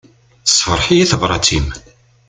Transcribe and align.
Tessefṛeḥ-iyi 0.45 1.05
tebrat-im. 1.11 1.67